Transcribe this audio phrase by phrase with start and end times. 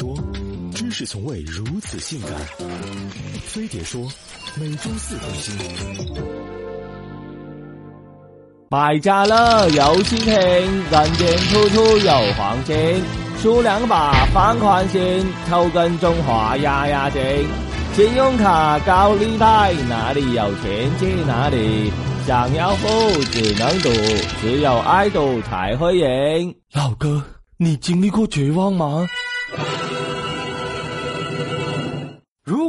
[0.00, 0.14] 说，
[0.74, 2.30] 知识从未如此性感。
[3.42, 4.00] 飞碟说，
[4.58, 5.54] 每周四更新。
[8.70, 13.02] 买家乐有新品，人间处处有黄金，
[13.42, 17.20] 输两把，放宽心，抽根中华压压惊。
[17.92, 21.92] 信用卡高利贷，哪里有钱去哪里。
[22.26, 23.90] 想要富只能赌，
[24.40, 26.56] 只有爱赌才会赢。
[26.72, 27.22] 老哥，
[27.58, 29.06] 你经历过绝望吗？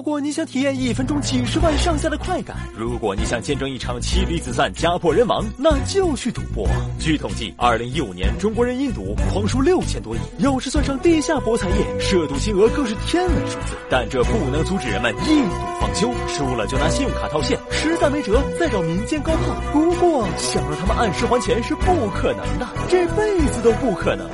[0.02, 6.68] 如果你想体验一分钟几十万上下的快感，如果你想见证一场妻离子散、家破人亡，那就去赌博。
[6.98, 13.76] 据统计，二零一五年中国人印赌狂输六千多亿，要是算上地下博彩业，涉赌金额更是天文数字。
[13.92, 19.62] 但这不能阻止人们一赌方休，输了就拿信用卡套现，实在没辙再找民间高炮。
[19.72, 24.28] 不过想让他们按时还钱是不可能的，这辈子都不可能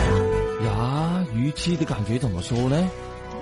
[0.65, 1.25] 呀！
[1.35, 2.89] 逾期的感觉怎么说呢？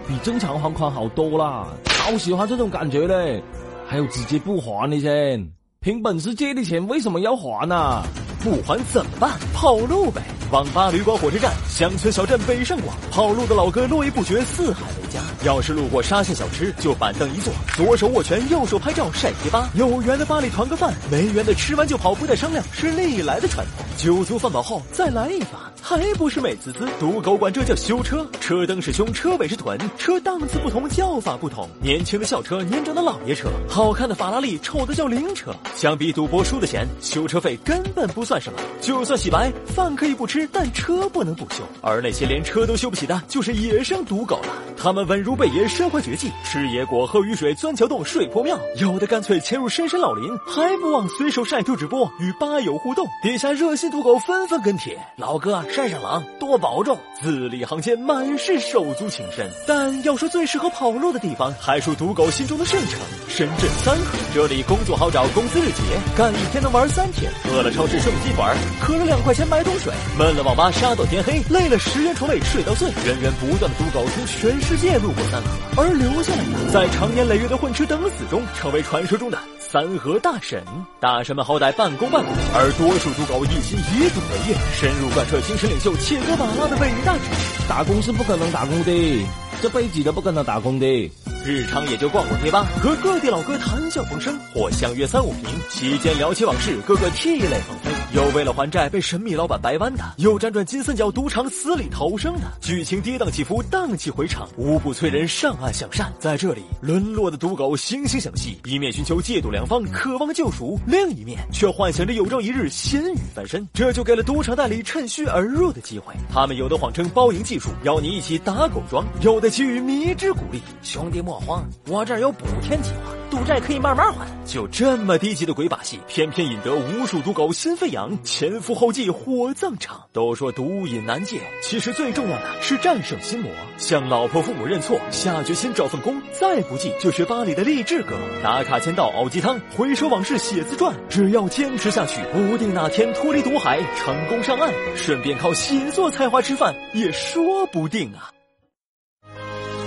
[0.07, 3.41] 比正常还款好多啦，好喜欢这种感觉嘞！
[3.87, 8.03] 还有直接不还的先，凭本事借的钱为什么要还呢？
[8.43, 9.31] 不还怎么办？
[9.53, 10.21] 跑路呗！
[10.51, 15.19] 网吧、旅馆、火车站、乡村小镇北上广，跑路的老哥络绎不绝，四海为家。
[15.43, 19.69] 要是路过沙县小吃，就板凳一坐，左手握拳，右手拍照晒贴吧。
[19.75, 23.85] 有缘的吧里团个饭，没缘的吃完就跑，不带商量，是历来的传统。
[23.97, 26.87] 酒足饭饱后再来一发，还不是美滋滋？
[26.99, 31.67] 赌狗管这叫修车，车灯是胸，车尾是臀，车档次不同，叫法不同。
[31.81, 35.53] 年轻的校车，年长的老爷车，好看的法拉利，丑的叫灵车。
[35.75, 38.59] 相比赌博输的钱，修车费根本不算什么。
[38.81, 41.63] 就算洗白，饭可以不吃，但车不能不修。
[41.81, 44.49] 而那些连车都修不起的，就是野生赌狗了。
[44.77, 48.59] 他们稳如贝爷，身怀绝技，吃野果，喝雨水，钻桥洞，睡破庙。
[48.77, 53.05] 有的干脆潜入深山老林，还不忘随手晒图直播，与吧友互动。
[53.21, 59.49] 底下热心赌狗纷纷跟帖：“老哥，晒上狼，多保重。”字里行间满是手足情深。
[59.67, 64.17] 但要说最适合跑路的地方，还属赌狗心中的圣城——深圳三河。
[64.33, 65.81] 这里工作好找，工资日结，
[66.17, 67.31] 干一天能玩三天。
[67.51, 69.93] 饿了超市剩鸡馆，渴了两块钱买桶水，
[70.25, 72.89] 奔了网吧杀到天黑，累了十元床位睡到醉。
[73.05, 80.65] 源源不断的赌狗从全世界路过三河，而留下来的，在长年累月的混吃等死中，成为传说中的三河大神。
[80.99, 89.27] 大神们好歹半公半赌，而多数赌狗一心以赌为业，深入贯彻精神领袖切格瓦拉的伟大指示：打工是不可能打工的，
[89.61, 91.11] 这辈子都不可能打工的。
[91.45, 97.91] 日常也就逛逛贴吧，和各地老哥谈笑风生，或相约三五瓶，期间聊起往事，个个涕泪横飞。
[98.15, 106.11] 有为了还债被神秘老板掰弯的，有辗转金三角赌场死里逃生的，剧情跌宕起伏，荡气回肠，无不催人上岸向善。
[106.17, 113.67] 在这里，沦落的赌狗惺惺相惜，一面寻求戒赌良方，渴望救赎；另一面却幻想着有朝一日咸鱼翻身。
[113.71, 116.11] 这就给了赌场代理趁虚而入的机会。
[116.33, 124.25] 他们有的谎称包赢技术，邀你一起打狗庄；有的给予迷之鼓励，兄弟莫慌，我这儿有补天计划，赌债可以慢慢还。
[124.45, 128.23] 就这么低级的鬼把戏，偏偏引得无数赌狗心飞扬。
[128.23, 130.01] 前赴后继，火葬场。
[130.13, 133.51] 都说毒瘾难戒，其实最重要的是战胜心魔。
[133.77, 140.95] 向老婆父母认错，下决心找份工，再不济就学巴里的励志歌，打卡签到熬鸡汤，回首往事写自传。
[141.09, 148.31] 只要坚持下去，不定哪天脱离毒海，成功上岸，顺便靠写作才华吃饭，也说不定啊。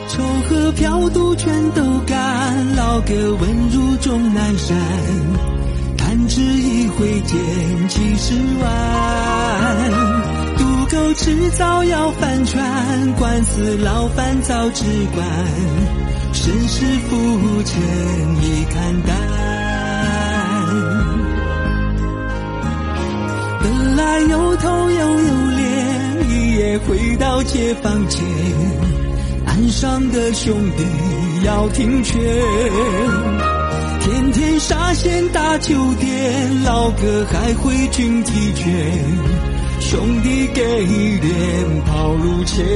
[0.08, 4.76] 愁和嫖赌全都干，老哥问入终南山。
[5.98, 7.38] 弹指一挥间
[7.88, 8.66] 几十万，
[10.56, 15.26] 渡口迟早要翻船，官司牢饭早知关，
[16.32, 17.78] 身世浮沉
[18.42, 19.14] 已看淡。
[23.60, 28.25] 本来有头又有脸，一夜回到解放前，
[29.81, 30.84] 上的兄弟
[31.44, 32.21] 要听劝。
[34.00, 38.67] 天天沙县大酒店，老哥还会军体拳，
[39.78, 40.62] 兄弟给
[41.20, 41.31] 点
[41.87, 42.67] 跑路钱，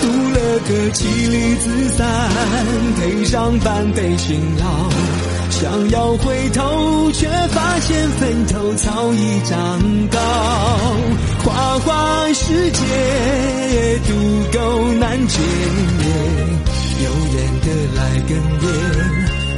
[0.00, 2.30] 赌了个妻离子散，
[2.96, 4.88] 赔上半辈辛劳，
[5.50, 9.78] 想要回头，却发现坟头草已长
[10.10, 10.18] 高，
[11.44, 11.73] 花
[12.34, 12.80] 世界，
[14.06, 14.12] 足
[14.52, 15.38] 够难解。
[17.04, 18.68] 有缘的来跟缘，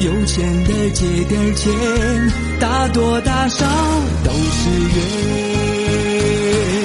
[0.01, 1.73] 有钱的借点钱，
[2.61, 3.65] 大多大少
[4.23, 6.76] 都是缘。